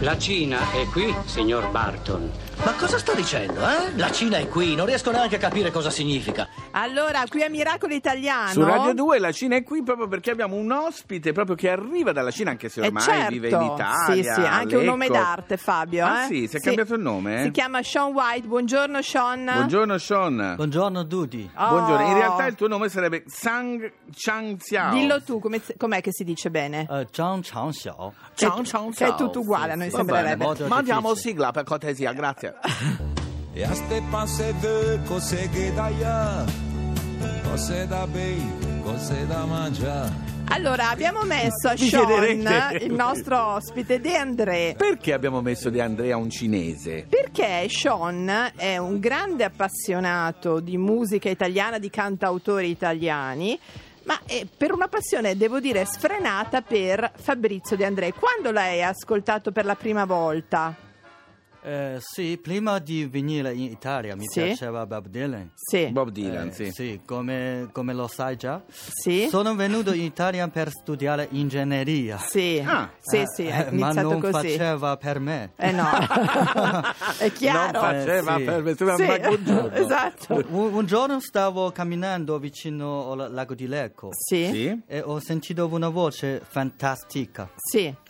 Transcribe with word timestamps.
La 0.00 0.16
Cina 0.18 0.58
è 0.72 0.86
qui, 0.86 1.14
signor 1.26 1.70
Barton. 1.70 2.30
Ma 2.64 2.72
cosa 2.74 2.96
sta 2.98 3.12
dicendo, 3.14 3.60
eh? 3.60 3.94
La 3.96 4.10
Cina 4.10 4.38
è 4.38 4.48
qui, 4.48 4.74
non 4.74 4.86
riesco 4.86 5.10
neanche 5.10 5.36
a 5.36 5.38
capire 5.38 5.70
cosa 5.70 5.90
significa. 5.90 6.48
Allora, 6.72 7.22
qui 7.28 7.42
a 7.42 7.50
Miracolo 7.50 7.92
Italiano. 7.92 8.50
Su 8.52 8.62
Radio 8.64 8.94
2 8.94 9.18
la 9.18 9.32
Cina 9.32 9.56
è 9.56 9.62
qui 9.62 9.82
proprio 9.82 10.06
perché 10.08 10.30
abbiamo 10.30 10.56
un 10.56 10.70
ospite 10.70 11.32
proprio 11.32 11.56
che 11.56 11.70
arriva 11.70 12.12
dalla 12.12 12.30
Cina, 12.30 12.50
anche 12.50 12.68
se 12.68 12.80
Eh, 12.80 12.86
ormai 12.86 13.02
certo. 13.02 13.30
vive 13.30 13.48
in 13.48 13.60
Italia. 13.60 14.14
Sì, 14.14 14.22
sì, 14.22 14.40
anche 14.46 14.76
un 14.76 14.84
nome 14.84 15.08
d'arte, 15.08 15.56
Fabio. 15.56 16.06
Ah, 16.06 16.24
eh? 16.24 16.26
sì? 16.28 16.46
Si 16.48 16.56
è 16.56 16.60
cambiato 16.60 16.94
il 16.94 17.00
nome, 17.00 17.40
eh? 17.40 17.42
Si 17.44 17.50
chiama 17.50 17.82
Sean 17.82 18.12
White. 18.12 18.46
Buongiorno, 18.46 19.02
Sean. 19.02 19.44
Buongiorno 19.52 19.98
Sean. 19.98 20.52
Buongiorno 20.56 21.06
tutti. 21.06 21.50
Oh. 21.56 21.68
Buongiorno. 21.68 22.06
In 22.06 22.14
realtà 22.14 22.46
il 22.46 22.54
tuo 22.54 22.68
nome 22.68 22.88
sarebbe 22.88 23.24
Sang 23.26 23.92
Chang 24.14 24.56
Xiao. 24.56 24.92
Dillo 24.92 25.22
tu, 25.22 25.38
come- 25.40 25.60
com'è 25.76 26.00
che 26.00 26.12
si 26.12 26.22
dice 26.24 26.50
bene? 26.50 26.86
Eh, 26.90 27.06
Zhang 27.10 27.42
Changxiao. 27.42 28.12
Che- 28.34 28.46
Chang 28.46 28.64
Chang 28.66 28.94
che 29.04 29.10
è 29.10 29.14
Xiao. 29.14 29.26
tutto 29.26 29.40
uguale, 29.40 29.72
a 29.72 29.76
noi 29.76 29.90
sembrerebbe. 29.90 30.46
bene. 30.52 30.68
Mandiamo 30.68 31.08
difficile. 31.10 31.30
sigla 31.32 31.50
per 31.52 31.64
cortesia, 31.64 32.12
grazie. 32.12 32.54
E 33.54 33.64
a 33.64 33.74
ste 33.74 34.02
panze 34.08 34.54
de 34.60 35.00
cose 35.04 35.46
che 35.50 35.74
da 35.74 35.88
ya, 35.88 36.42
cose 37.42 37.86
da 37.86 38.06
bei, 38.06 38.40
cose 38.82 39.26
da 39.26 39.44
mangiare. 39.44 40.30
Allora, 40.46 40.88
abbiamo 40.90 41.22
messo 41.24 41.68
a 41.68 41.76
Sean, 41.76 42.78
il 42.80 42.92
nostro 42.92 43.38
ospite 43.54 44.00
De 44.00 44.16
André, 44.16 44.74
Perché 44.76 45.12
abbiamo 45.12 45.40
messo 45.42 45.68
De 45.70 45.80
Andrea 45.82 46.16
un 46.16 46.28
cinese? 46.30 47.06
perché 47.08 47.66
Sean 47.68 48.52
è 48.56 48.76
un 48.78 48.98
grande 48.98 49.44
appassionato 49.44 50.60
di 50.60 50.76
musica 50.78 51.28
italiana, 51.30 51.78
di 51.78 51.90
cantautori 51.90 52.68
italiani, 52.70 53.58
ma 54.04 54.20
è 54.26 54.46
per 54.56 54.72
una 54.72 54.88
passione, 54.88 55.36
devo 55.36 55.60
dire, 55.60 55.84
sfrenata 55.84 56.62
per 56.62 57.12
Fabrizio 57.16 57.76
De 57.76 57.84
André. 57.84 58.12
Quando 58.12 58.50
l'hai 58.50 58.82
ascoltato 58.82 59.52
per 59.52 59.64
la 59.64 59.74
prima 59.74 60.04
volta? 60.04 60.90
Eh, 61.64 61.98
sì, 62.00 62.38
prima 62.42 62.80
di 62.80 63.06
venire 63.06 63.52
in 63.52 63.62
Italia 63.70 64.16
mi 64.16 64.24
Sì. 64.26 64.42
piaceva 64.42 64.84
Bob 64.84 65.06
Dylan. 65.06 65.52
Sì. 65.54 65.86
Bob 65.92 66.08
Dylan, 66.10 66.48
Eh, 66.56 66.72
sì. 66.72 67.00
come, 67.06 67.68
come 67.70 67.94
lo 67.94 68.08
sai 68.08 68.36
già. 68.36 68.60
Sì? 68.68 69.28
Sono 69.30 69.54
venuto 69.54 69.92
in 69.92 70.02
Italia 70.02 70.48
per 70.48 70.70
studiare 70.70 71.28
ingegneria. 71.30 72.18
Sì, 72.18 72.60
Ah. 72.66 72.90
sì, 72.98 73.18
Eh, 73.18 73.24
sì, 73.32 73.46
è 73.46 73.68
eh, 73.70 73.74
ma 73.76 73.92
non 73.92 74.18
così. 74.18 74.32
faceva 74.32 74.96
per 74.96 75.20
me. 75.20 75.52
Eh 75.56 75.70
no, 75.70 75.86
è 77.18 77.30
chiaro. 77.32 77.80
Non 77.80 77.90
faceva 77.90 78.34
Eh, 78.34 78.38
sì. 78.38 78.44
per 78.44 78.62
me, 78.62 78.74
Sì, 78.74 79.78
esatto. 79.82 80.44
Un, 80.48 80.74
un 80.74 80.86
giorno 80.86 81.20
stavo 81.20 81.70
camminando 81.70 82.38
vicino 82.40 83.12
al 83.12 83.32
lago 83.32 83.54
di 83.54 83.68
Lecco 83.68 84.08
Sì, 84.12 84.46
sì, 84.46 84.50
Sì? 84.52 84.80
e 84.88 85.00
ho 85.00 85.20
sentito 85.20 85.66
una 85.70 85.90
voce 85.90 86.42
fantastica. 86.44 87.48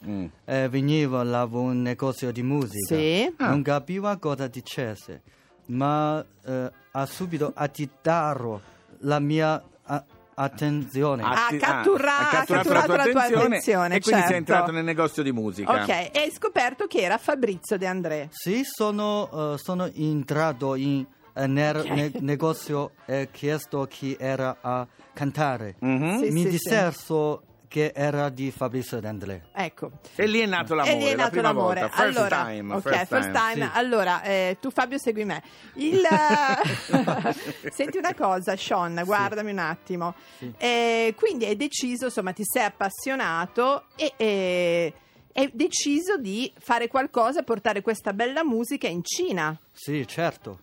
Mm. 0.08 0.24
Eh, 0.46 0.68
veniva 0.70 1.22
da 1.22 1.44
un 1.50 1.82
negozio 1.82 2.32
di 2.32 2.42
musica. 2.42 2.96
Sì. 2.96 3.34
Ah. 3.44 3.48
Non 3.50 3.62
capiva 3.62 4.16
cosa 4.18 4.46
dicesse, 4.46 5.22
ma 5.66 6.24
eh, 6.44 6.70
ha 6.92 7.06
subito 7.06 7.52
attirato 7.54 8.60
la 9.00 9.18
mia 9.18 9.62
a- 9.84 10.04
attenzione. 10.34 11.22
Ah, 11.22 11.46
Atti- 11.46 11.58
cattura- 11.58 12.18
ha 12.18 12.20
ha 12.20 12.30
catturato 12.30 12.68
catturato 12.68 12.96
la 12.96 13.02
tua 13.04 13.20
attenzione 13.22 13.44
attenzione, 13.44 13.94
e 13.96 14.00
quindi 14.00 14.08
sei 14.08 14.20
certo. 14.20 14.34
entrato 14.34 14.70
nel 14.72 14.84
negozio 14.84 15.22
di 15.22 15.32
musica. 15.32 15.72
ok, 15.72 15.88
e 15.88 16.10
hai 16.14 16.30
scoperto 16.30 16.86
che 16.86 17.00
era 17.00 17.18
Fabrizio 17.18 17.76
De 17.76 17.86
André. 17.86 18.28
Sì, 18.30 18.62
sono, 18.64 19.54
eh, 19.54 19.58
sono 19.58 19.86
entrato 19.92 20.74
in, 20.74 21.04
eh, 21.34 21.46
nel 21.46 21.76
Ok. 21.76 21.86
ne- 21.88 22.12
negozio 22.20 22.92
e 23.06 23.28
chiesto 23.30 23.86
chi 23.86 24.16
era 24.18 24.56
a 24.60 24.86
cantare. 25.12 25.76
Mhm. 25.80 26.22
Sì, 26.24 26.30
Mi 26.30 26.42
sì, 26.42 26.48
dissero 26.50 27.42
che 27.72 27.92
era 27.94 28.28
di 28.28 28.50
Fabrizio 28.50 29.00
D'André. 29.00 29.46
Ecco. 29.50 29.92
E 30.14 30.26
lì 30.26 30.40
è 30.40 30.46
nato 30.46 30.74
l'amore, 30.74 30.94
e 30.94 30.98
lì 30.98 31.06
è 31.06 31.10
la 31.12 31.22
nato 31.22 31.30
prima 31.30 31.48
l'amore. 31.48 31.80
volta. 31.80 31.96
First 31.96 32.18
allora, 32.18 32.44
time. 32.44 32.74
ok, 32.74 33.06
first 33.06 33.30
time. 33.30 33.64
Sì. 33.64 33.70
Allora, 33.72 34.22
eh, 34.22 34.58
tu 34.60 34.70
Fabio 34.70 34.98
segui 34.98 35.24
me. 35.24 35.42
Il, 35.76 36.02
Senti 37.72 37.96
una 37.96 38.14
cosa, 38.14 38.54
Sean, 38.56 39.00
guardami 39.06 39.52
un 39.52 39.58
attimo. 39.58 40.14
Sì. 40.36 40.52
Eh, 40.58 41.14
quindi 41.16 41.46
hai 41.46 41.56
deciso, 41.56 42.04
insomma, 42.04 42.32
ti 42.32 42.44
sei 42.44 42.64
appassionato 42.64 43.84
e... 43.96 44.12
e- 44.18 44.94
hai 45.34 45.50
deciso 45.54 46.18
di 46.18 46.52
fare 46.58 46.88
qualcosa, 46.88 47.42
portare 47.42 47.80
questa 47.80 48.12
bella 48.12 48.44
musica 48.44 48.86
in 48.86 49.02
Cina. 49.02 49.58
Sì, 49.72 50.06
certo. 50.06 50.58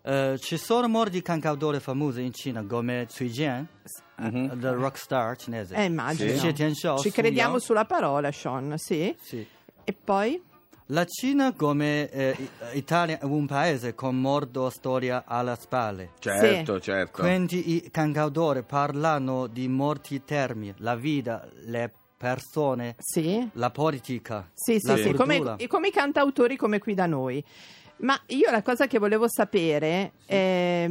Eh, 0.00 0.38
ci 0.38 0.56
sono 0.56 0.88
molti 0.88 1.20
cantautori 1.20 1.80
famosi 1.80 2.22
in 2.22 2.32
Cina 2.32 2.64
come 2.64 3.06
Cui 3.14 3.28
Jian, 3.28 3.68
Mhm. 4.20 4.50
il 4.54 4.70
rockstar 4.72 5.36
cinese. 5.36 5.74
Eh, 5.74 5.84
immagino. 5.84 6.52
Tianxiao, 6.52 6.98
Ci 6.98 7.08
Su 7.08 7.14
crediamo 7.14 7.58
sulla 7.58 7.84
parola, 7.84 8.30
Sean, 8.32 8.74
sì. 8.76 9.14
Sì. 9.20 9.46
E 9.84 9.92
poi? 9.92 10.42
La 10.86 11.04
Cina 11.04 11.52
come 11.52 12.10
eh, 12.10 12.36
Italia 12.72 13.20
è 13.20 13.24
un 13.24 13.46
paese 13.46 13.94
con 13.94 14.20
molta 14.20 14.68
storia 14.70 15.22
alle 15.24 15.56
spalle. 15.58 16.10
Certo, 16.18 16.80
certo. 16.80 17.22
Quindi 17.22 17.76
i 17.76 17.90
cantautori 17.90 18.62
parlano 18.64 19.46
di 19.46 19.68
molti 19.68 20.24
termini, 20.24 20.74
la 20.78 20.96
vita, 20.96 21.48
le 21.66 21.92
persone, 22.16 22.96
Sì. 22.98 23.48
la 23.52 23.70
politica, 23.70 24.50
Sì, 24.52 24.78
sì, 24.80 24.86
la 24.88 24.96
sì, 24.96 25.12
come, 25.12 25.36
cultura. 25.36 25.68
come 25.68 25.88
i 25.88 25.92
cantautori 25.92 26.56
come 26.56 26.80
qui 26.80 26.94
da 26.94 27.06
noi. 27.06 27.42
Ma 27.98 28.20
io 28.28 28.50
la 28.50 28.62
cosa 28.62 28.86
che 28.88 28.98
volevo 28.98 29.28
sapere 29.28 30.12
è 30.26 30.86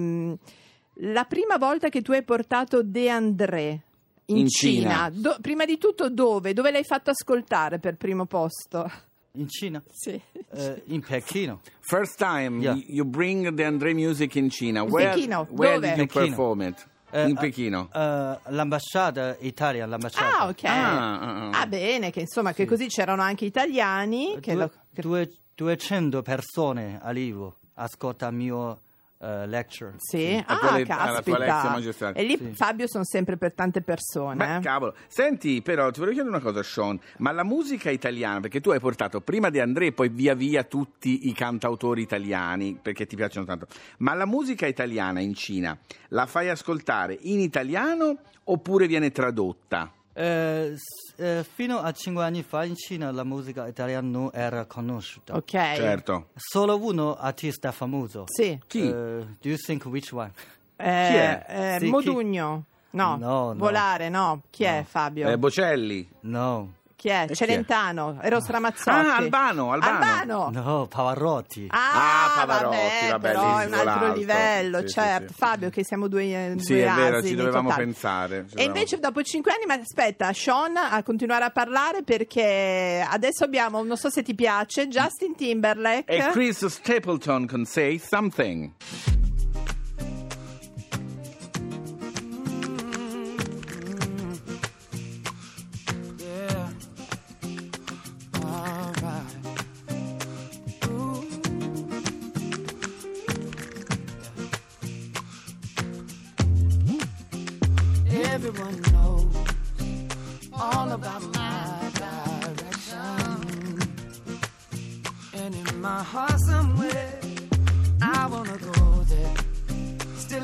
la 1.01 1.23
prima 1.25 1.57
volta 1.57 1.89
che 1.89 2.01
tu 2.01 2.11
hai 2.11 2.23
portato 2.23 2.81
De 2.83 3.09
André 3.09 3.81
in, 4.25 4.37
In 4.37 4.47
Cina, 4.47 4.89
Cina. 4.89 5.09
do- 5.11 5.37
prima 5.41 5.65
di 5.65 5.77
tutto 5.77 6.09
dove? 6.09 6.53
Dove 6.53 6.71
l'hai 6.71 6.83
fatto 6.83 7.09
ascoltare 7.11 7.79
per 7.79 7.95
primo 7.95 8.25
posto? 8.25 8.89
In 9.33 9.47
Cina, 9.47 9.81
Sì. 9.91 10.19
eh, 10.51 10.81
in 10.87 11.01
Pechino. 11.01 11.61
First 11.79 12.17
time 12.17 12.59
Yeah. 12.61 12.75
you 12.87 13.05
bring 13.05 13.53
the 13.53 13.63
Andre 13.63 13.93
music 13.93 14.35
in 14.35 14.49
China. 14.49 14.83
Where, 14.83 15.13
Pechino, 15.13 15.47
where 15.51 15.75
dove? 15.75 15.87
did 15.87 15.97
you 15.97 16.05
Pechino. 16.05 16.27
perform 16.27 16.61
it? 16.61 16.87
Eh, 17.11 17.27
in 17.27 17.35
Pechino. 17.37 17.89
eh, 17.91 18.37
l'ambasciata 18.51 19.35
Italia, 19.39 19.85
l'ambasciata. 19.87 20.39
Ah, 20.41 20.47
ok. 20.47 20.63
Ah, 20.65 21.19
ah, 21.19 21.49
ah. 21.49 21.61
Ah, 21.61 21.65
bene, 21.67 22.11
che 22.11 22.19
insomma, 22.19 22.53
che 22.53 22.65
così 22.65 22.85
c'erano 22.87 23.21
anche 23.23 23.45
italiani. 23.45 24.37
Che 24.39 24.51
Due- 24.53 24.61
lo- 24.61 24.71
che- 24.93 25.01
due- 25.01 25.31
200 25.55 26.21
persone 26.21 26.99
arrivo, 27.01 27.55
ascolta 27.75 28.27
il 28.27 28.35
mio 28.35 28.81
eh, 29.21 29.47
lecture. 29.47 29.95
Sì, 29.97 30.35
La 30.47 30.59
ah, 30.59 30.77
le- 30.77 30.85
caspita. 30.85 32.13
E 32.13 32.23
lì 32.23 32.37
Sì. 32.37 32.51
Fabio 32.53 32.87
sono 32.87 33.03
sempre 33.03 33.37
per 33.37 33.53
tante 33.53 33.81
persone. 33.81 34.35
Beh, 34.35 34.55
eh. 34.57 34.59
cavolo. 34.61 34.95
Senti, 35.07 35.61
però, 35.61 35.91
ti 35.91 35.99
volevo 35.99 36.15
chiedere 36.15 36.35
una 36.35 36.43
cosa, 36.43 36.63
Sean. 36.63 36.99
Ma 37.17 37.31
la 37.31 37.43
musica 37.43 37.89
italiana, 37.89 38.39
perché 38.39 38.61
tu 38.61 38.69
hai 38.71 38.79
portato 38.79 39.21
prima 39.21 39.49
di 39.49 39.59
André 39.59 39.87
e 39.87 39.91
poi 39.91 40.09
via 40.09 40.33
via 40.35 40.63
tutti 40.63 41.27
i 41.27 41.33
cantautori 41.33 42.01
italiani, 42.01 42.79
perché 42.81 43.05
ti 43.05 43.15
piacciono 43.15 43.45
tanto. 43.45 43.67
Ma 43.97 44.13
la 44.13 44.25
musica 44.25 44.65
italiana 44.65 45.19
in 45.19 45.33
Cina 45.33 45.77
la 46.09 46.25
fai 46.25 46.49
ascoltare 46.49 47.17
in 47.21 47.39
italiano 47.39 48.17
oppure 48.45 48.87
viene 48.87 49.11
tradotta? 49.11 49.91
Eh, 50.19 50.75
eh, 51.15 51.45
fino 51.49 51.79
a 51.79 51.93
5 51.93 52.21
anni 52.25 52.43
fa 52.43 52.65
in 52.65 52.75
Cina 52.75 53.09
la 53.11 53.23
musica 53.23 53.65
italiana 53.67 54.05
non 54.05 54.29
era 54.33 54.65
conosciuta. 54.65 55.33
Ok. 55.35 55.49
Certo. 55.51 56.27
Solo 56.35 56.77
uno 56.77 57.15
artista 57.15 57.71
famoso. 57.71 58.25
Sì. 58.27 58.59
Chi? 58.67 58.81
Eh, 58.81 58.91
do 58.91 59.47
you 59.47 59.55
think 59.55 59.85
which 59.85 60.11
one? 60.11 60.33
Eh, 60.75 60.83
è? 60.85 61.45
eh, 61.47 61.77
Sì, 61.79 61.85
chi- 61.85 61.89
Modugno. 61.91 62.65
No. 62.91 63.15
No, 63.17 63.47
no. 63.53 63.53
Volare, 63.53 64.09
no. 64.09 64.41
Chi 64.49 64.63
è 64.63 64.83
Fabio? 64.85 65.29
Eh, 65.29 65.37
Bocelli. 65.37 66.05
No, 66.21 66.73
chi 66.99 67.07
è? 67.07 67.23
chi 67.25 67.31
è? 67.31 67.35
Celentano. 67.35 68.19
Eros 68.21 68.47
Ramazzotti. 68.49 68.89
Ah, 68.89 69.15
Albano, 69.15 69.71
Albano. 69.71 70.03
Albano. 70.03 70.49
no, 70.51 70.87
Pavarotti. 70.87 71.67
Ah, 71.69 71.77
Ah, 71.79 72.45
Pavarotti, 72.45 72.75
vabbè, 72.77 73.09
vabbè, 73.11 73.27
però 73.31 73.41
è 73.57 73.65
un 73.65 73.73
altro 73.73 73.91
svolato. 73.93 74.13
livello, 74.19 74.79
Sì, 74.81 74.87
sì, 74.87 74.93
certo. 74.93 75.27
sì. 75.29 75.33
Fabio, 75.37 75.69
che 75.69 75.83
siamo 75.85 76.07
due, 76.09 76.23
eh, 76.23 76.55
Sì, 76.59 76.73
due 76.73 76.83
è 76.85 76.93
vero, 76.93 77.21
ci 77.23 77.35
dovevamo 77.35 77.69
totali. 77.69 77.85
pensare. 77.85 78.35
ci 78.35 78.35
E 78.35 78.43
dovevamo- 78.49 78.75
invece 78.75 78.99
dopo 78.99 79.21
cinque 79.23 79.51
anni, 79.53 79.65
ma 79.65 79.73
aspetta, 79.75 80.33
Sean 80.33 80.75
a 80.75 81.01
continuare 81.03 81.45
a 81.45 81.49
parlare 81.51 82.03
perché 82.03 83.05
adesso 83.09 83.45
abbiamo, 83.45 83.81
non 83.83 83.95
so 83.95 84.09
se 84.09 84.21
ti 84.21 84.35
piace, 84.35 84.87
Justin 84.89 85.35
Timberlake. 85.35 86.03
E 86.11 86.29
Chris 86.31 86.65
Stapleton 86.65 87.45
can 87.47 87.63
say 87.65 87.97
something. 87.97 88.71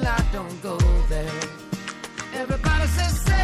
I 0.06 0.24
don't 0.32 0.62
go 0.62 0.78
there. 1.10 1.32
Everybody 2.36 2.88
says, 2.88 3.35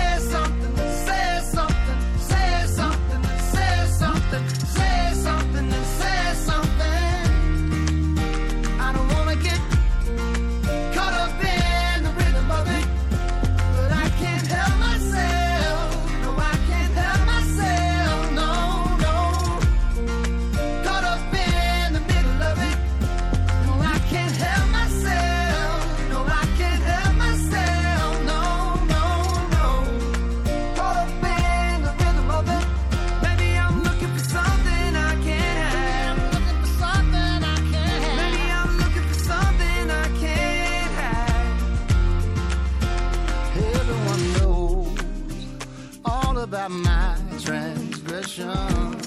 about 46.51 46.69
my 46.69 47.15
transgression. 47.39 48.99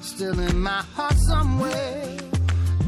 Still 0.00 0.38
in 0.38 0.62
my 0.62 0.80
heart 0.94 1.18
somewhere, 1.18 2.06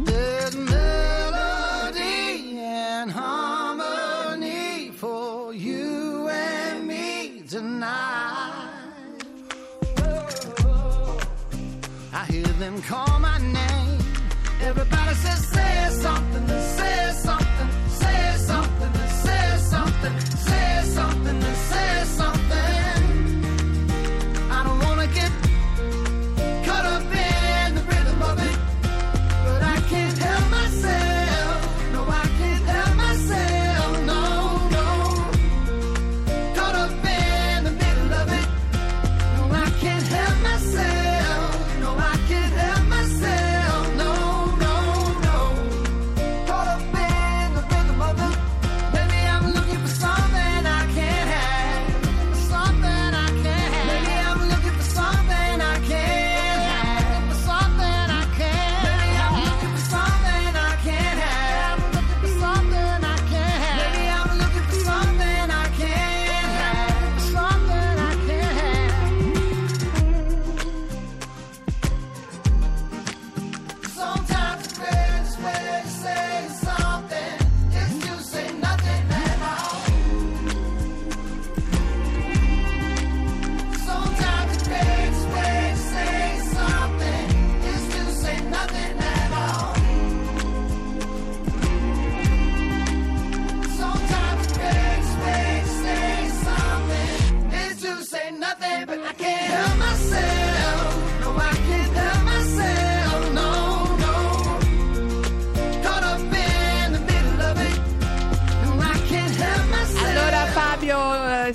there's 0.04 0.54
melody 0.54 2.56
and 2.56 3.10
harmony 3.10 4.92
for 4.92 5.52
you 5.52 6.28
and 6.28 6.86
me 6.86 7.42
tonight. 7.48 8.70
I 12.12 12.24
hear 12.30 12.46
them 12.62 12.80
call 12.82 13.18
my 13.18 13.38
name. 13.38 13.98
Everybody 14.62 15.14
says, 15.14 15.48
say 15.48 15.88
something. 15.90 16.33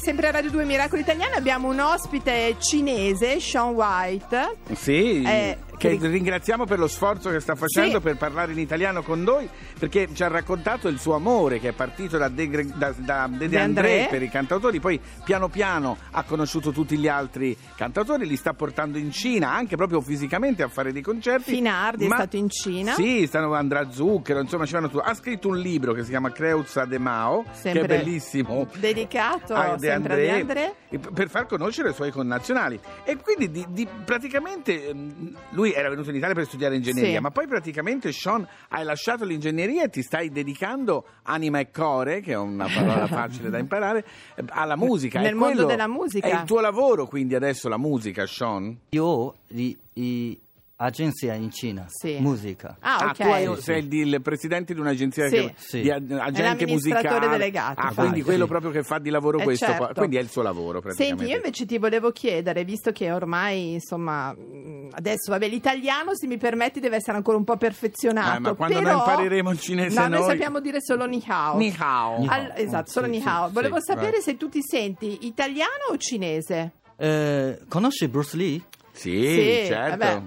Sempre 0.10 0.30
a 0.30 0.32
Radio 0.32 0.50
2 0.50 0.66
Miracoli 0.66 1.02
Italiani 1.02 1.36
abbiamo 1.36 1.70
un 1.70 1.80
ospite 1.80 2.56
cinese, 2.58 3.40
Sean 3.40 3.76
White. 3.76 4.58
Sì, 4.74 5.22
Eh, 5.22 5.56
che 5.80 5.98
ringraziamo 6.00 6.66
per 6.66 6.78
lo 6.78 6.88
sforzo 6.88 7.30
che 7.30 7.40
sta 7.40 7.56
facendo 7.56 7.98
Sì. 7.98 8.04
per 8.04 8.18
parlare 8.18 8.52
in 8.52 8.60
italiano 8.60 9.02
con 9.02 9.24
noi, 9.24 9.50
perché 9.80 10.10
ci 10.14 10.22
ha 10.24 10.28
raccontato 10.28 10.88
il 10.90 11.00
suo 11.00 11.16
amore 11.16 11.60
che 11.60 11.70
è 11.70 11.72
partito 11.72 12.18
da 12.18 12.28
De, 12.28 12.50
da, 12.76 12.94
da 12.98 13.28
De, 13.30 13.38
De 13.38 13.48
De 13.50 13.60
André 13.60 13.92
André. 14.02 14.08
per 14.10 14.22
i 14.22 14.30
cantautori, 14.30 14.80
poi 14.82 15.00
piano 15.24 15.48
piano 15.48 15.98
ha 16.12 16.24
conosciuto 16.24 16.72
tutti 16.72 16.98
gli 16.98 17.08
altri 17.08 17.56
cantautori, 17.76 18.28
li 18.28 18.36
sta 18.36 18.54
portando 18.54 18.98
in 18.98 19.12
Cina, 19.12 19.54
anche 19.54 19.76
proprio 19.78 20.02
fisicamente 20.02 20.64
a 20.64 20.68
fare 20.68 20.92
dei 20.92 21.02
concerti. 21.02 21.52
Finardi 21.54 22.06
è 22.06 22.08
Ma- 22.10 22.16
stato 22.16 22.36
in 22.36 22.50
Cina. 22.50 22.94
Sì, 22.94 23.26
stanno 23.26 23.54
andrà 23.54 23.90
Zucchero, 23.90 24.42
insomma 24.42 24.66
ci 24.66 24.74
vanno 24.74 24.90
tu. 24.90 24.98
Ha 24.98 25.14
scritto 25.14 25.48
un 25.48 25.58
libro 25.58 25.94
che 25.94 26.04
si 26.04 26.10
chiama 26.10 26.32
Creuzza 26.32 26.84
de 26.86 26.98
Mao, 27.00 27.46
Sempre 27.52 27.86
che 27.88 27.96
è 27.96 27.98
bellissimo. 28.04 28.68
dedicato 28.78 29.54
a 29.54 29.76
De 29.78 29.88
sempre 29.88 30.14
a 30.14 30.16
De 30.18 30.30
André. 30.32 30.76
e 30.90 31.00
p- 31.00 31.12
per 31.14 31.30
far 31.30 31.46
conoscere 31.46 31.92
i 31.92 31.94
suoi 31.94 32.12
connazionali. 32.12 32.78
E 33.06 33.16
quindi 33.18 33.50
di, 33.50 33.66
di- 33.70 33.88
praticamente 34.04 34.90
ehm, 34.90 35.36
lui 35.70 35.74
era 35.78 35.90
venuto 35.90 36.10
in 36.10 36.16
Italia 36.16 36.36
per 36.36 36.46
studiare 36.46 36.76
ingegneria, 36.76 37.16
Sì. 37.18 37.22
ma 37.22 37.32
poi 37.32 37.48
praticamente 37.48 38.12
Sean 38.12 38.48
hai 38.70 38.84
lasciato 38.84 39.26
l'ingegneria 39.26 39.84
e 39.84 39.90
ti 39.90 40.02
stai 40.02 40.30
dedicando 40.30 41.06
anima 41.24 41.60
e 41.60 41.72
core, 41.72 42.22
che 42.22 42.32
è 42.34 42.38
una 42.38 42.68
parola 42.68 43.08
facile 43.08 43.50
da 43.50 43.58
imparare, 43.58 44.06
alla 44.50 44.76
musica. 44.76 45.20
Nel 45.20 45.36
mondo 45.36 45.66
della 45.66 45.88
musica. 45.88 46.28
È 46.28 46.34
il 46.34 46.44
tuo 46.44 46.60
lavoro 46.60 47.08
quindi 47.08 47.36
adesso 47.36 47.70
la 47.70 47.78
musica, 47.78 48.26
Sean? 48.26 48.78
Io 48.90 49.36
i, 49.50 49.78
i 49.94 50.40
agenzia 50.82 51.34
in 51.34 51.52
Cina, 51.52 51.86
Sì. 51.90 52.18
musica. 52.20 52.78
Ah, 52.80 53.08
ok. 53.10 53.16
tu 53.18 53.24
hai- 53.24 53.62
sei 53.62 53.86
il, 53.86 54.14
il 54.14 54.22
presidente 54.22 54.74
di 54.74 54.80
un'agenzia 54.80 55.28
Sì. 55.28 55.36
che- 55.36 55.54
Sì. 55.58 55.82
di 55.82 55.92
agente 55.92 56.66
musicale. 56.68 57.28
delegato, 57.28 57.82
Ah, 57.82 57.90
infatti. 57.90 57.96
quindi 57.96 58.22
quello 58.22 58.48
proprio 58.48 58.72
che 58.72 58.84
fa 58.84 58.98
di 58.98 59.10
lavoro 59.10 59.40
Eh, 59.40 59.44
questo, 59.44 59.66
qua. 59.66 59.76
certo. 59.88 59.94
quindi 59.96 60.16
è 60.16 60.22
il 60.22 60.30
suo 60.30 60.42
lavoro 60.42 60.80
praticamente. 60.80 61.18
Senti, 61.18 61.32
io 61.32 61.38
invece 61.38 61.66
ti 61.66 61.78
volevo 61.78 62.12
chiedere, 62.12 62.64
visto 62.64 62.92
che 62.94 63.12
ormai, 63.12 63.74
insomma, 63.74 64.32
mh, 64.34 64.90
adesso, 64.92 65.32
vabbè, 65.32 65.48
l'italiano, 65.50 66.16
se 66.16 66.28
mi 66.28 66.38
permetti, 66.38 66.80
deve 66.80 66.96
essere 66.96 67.18
ancora 67.18 67.36
un 67.36 67.44
po' 67.44 67.58
perfezionato. 67.58 68.38
Eh, 68.38 68.40
ma 68.40 68.54
quando 68.54 68.78
però- 68.80 68.90
noi 68.92 69.00
impareremo 69.00 69.52
il 69.52 69.60
cinese 69.60 70.00
No, 70.00 70.08
noi 70.08 70.20
noi- 70.20 70.30
sappiamo 70.30 70.60
dire 70.62 70.78
solo 70.82 71.06
ni 71.06 71.22
hao. 71.28 71.58
Ni 71.58 71.76
hao. 71.78 72.26
Al- 72.26 72.54
esatto, 72.56 72.90
solo 72.90 73.06
Sì, 73.08 73.12
ni 73.12 73.20
sì, 73.22 73.28
hao. 73.28 73.48
sì, 73.48 73.54
Volevo 73.54 73.82
sapere 73.82 74.12
vai. 74.12 74.22
se 74.22 74.38
tu 74.38 74.48
ti 74.48 74.62
senti 74.62 75.26
italiano 75.28 75.90
o 75.92 75.98
cinese? 75.98 76.72
Eh, 76.96 77.60
conosci 77.68 78.08
Bruce 78.08 78.38
Lee? 78.38 78.62
Sì, 78.94 79.12
Sì, 79.12 79.64
certo. 79.68 79.98
vabbè. 79.98 80.22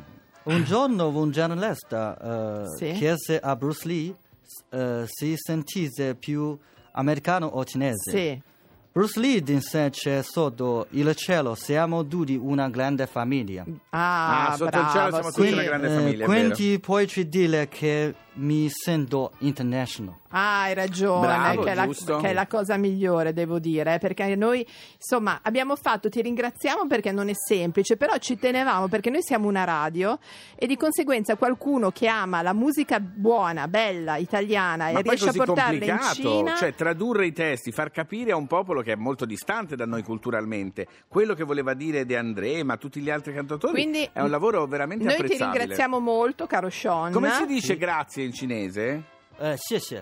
Un 0.45 0.65
giorno 0.65 1.09
un 1.09 1.31
giornalista 1.31 2.63
eh, 2.65 2.77
Sì. 2.77 2.93
chiese 2.99 3.39
a 3.39 3.55
Bruce 3.57 3.87
Lee 3.87 4.15
eh, 4.71 5.05
si 5.07 5.35
sentisse 5.37 6.15
più 6.15 6.57
americano 6.93 7.47
o 7.47 7.65
cinese. 7.65 8.11
Sì. 8.11 8.43
Bruce 8.93 9.19
Lee 9.21 9.41
disse 9.41 9.91
sotto 10.23 10.87
il 10.91 11.15
cielo 11.17 11.55
siamo 11.55 12.03
tutti 12.03 12.37
una 12.37 12.69
grande 12.69 13.07
famiglia. 13.07 13.65
Ah, 13.91 14.49
Ah, 14.49 14.57
sotto 14.57 14.65
il 14.65 14.71
bravo, 14.71 14.91
cielo 14.91 15.11
siamo 15.13 15.31
sì. 15.31 15.35
tutti 15.41 15.53
una 15.53 15.63
grande 15.63 15.87
Eh, 15.87 15.97
famiglia, 15.97 16.25
quindi 16.27 16.79
puoi 16.81 17.07
dire 17.29 17.69
che 17.69 18.15
mi 18.35 18.69
sento 18.71 19.33
international. 19.39 20.21
Ah, 20.35 20.63
hai 20.63 20.75
ragione, 20.75 21.27
Bravo, 21.27 21.63
che, 21.63 21.73
è 21.73 21.75
la, 21.75 21.87
che 21.87 22.31
è 22.31 22.33
la 22.33 22.47
cosa 22.47 22.79
migliore, 22.79 23.35
devo 23.35 23.59
dire, 23.59 23.99
perché 23.99 24.35
noi, 24.35 24.67
insomma, 24.97 25.41
abbiamo 25.43 25.77
fatto, 25.77 26.09
ti 26.09 26.23
ringraziamo 26.23 26.87
perché 26.87 27.13
non 27.13 27.29
è 27.29 27.35
semplice, 27.35 27.99
però 27.99 28.17
ci 28.17 28.39
tenevamo 28.39 28.89
perché 28.89 29.11
noi 29.11 29.23
siamo 29.23 29.49
una 29.49 29.65
radio 29.65 30.19
e 30.57 30.67
di 30.67 30.79
conseguenza 30.79 31.37
qualcuno 31.37 31.91
che 31.91 32.07
ama 32.07 32.41
la 32.41 32.55
musica 32.55 32.99
buona, 32.99 33.69
bella, 33.69 34.17
italiana 34.17 34.91
Ma 34.91 35.01
e 35.01 35.03
poi 35.03 35.03
riesce 35.03 35.25
a 35.25 35.33
così 35.33 35.39
portarla 35.39 35.73
in 35.73 35.79
complicato, 35.81 36.15
Cina... 36.15 36.55
cioè 36.57 36.75
tradurre 36.75 37.27
i 37.27 37.33
testi, 37.33 37.71
far 37.71 37.91
capire 37.91 38.33
a 38.33 38.37
un 38.37 38.47
popolo 38.47 38.81
che 38.81 38.93
è 38.93 38.97
molto 38.97 39.27
distante 39.27 39.77
da 39.77 39.85
noi 39.85 40.03
culturalmente 40.03 40.87
quello 41.09 41.35
che 41.35 41.45
voleva 41.45 41.75
dire 41.75 42.07
De 42.07 42.17
André, 42.17 42.63
ma 42.63 42.79
tutti 42.79 43.01
gli 43.01 43.11
altri 43.11 43.35
cantautori, 43.35 43.75
Quindi 43.75 44.09
è 44.11 44.23
un 44.23 44.31
lavoro 44.31 44.67
veramente 44.67 45.05
Noi 45.05 45.17
ti 45.17 45.23
apprezzabile. 45.23 45.59
ringraziamo 45.59 45.99
molto, 45.99 46.47
caro 46.47 46.71
Sean. 46.71 47.13
Come 47.13 47.33
si 47.33 47.45
dice 47.45 47.77
grazie 47.77 48.22
in 48.25 48.33
cinese? 48.33 49.03
Eh, 49.39 49.57
sì, 49.57 49.79
sì. 49.79 50.01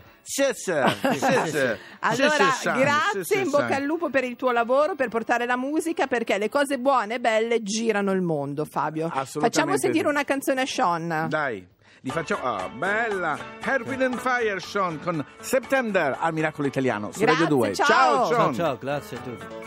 Allora, 2.00 2.52
grazie, 2.62 3.40
in 3.40 3.50
bocca 3.50 3.76
al 3.76 3.82
lupo 3.84 4.10
per 4.10 4.24
il 4.24 4.36
tuo 4.36 4.50
lavoro, 4.50 4.94
per 4.94 5.08
portare 5.08 5.46
la 5.46 5.56
musica, 5.56 6.06
perché 6.06 6.36
le 6.38 6.48
cose 6.48 6.78
buone 6.78 7.14
e 7.14 7.20
belle 7.20 7.62
girano 7.62 8.12
il 8.12 8.20
mondo, 8.20 8.64
Fabio. 8.64 9.06
Assolutamente 9.06 9.40
Facciamo 9.40 9.78
sentire 9.78 10.04
sì. 10.04 10.10
una 10.10 10.24
canzone 10.24 10.60
a 10.60 10.66
Sean. 10.66 11.26
Dai, 11.28 11.66
li 12.00 12.10
facciamo. 12.10 12.42
Ah, 12.42 12.68
bella! 12.68 13.38
Hairpin 13.62 14.02
and 14.02 14.18
Fire, 14.18 14.60
Sean, 14.60 15.00
con 15.00 15.24
September 15.40 16.16
al 16.20 16.32
Miracolo 16.32 16.66
Italiano 16.66 17.10
su 17.12 17.20
Grazie, 17.20 17.42
Radio 17.44 17.56
2. 17.56 17.74
ciao. 17.74 17.86
ciao 17.86 18.26
Ciao, 18.26 18.26
Sean! 18.26 18.54
ciao, 18.54 18.78
grazie 18.78 19.16
a 19.16 19.20
tutti. 19.20 19.59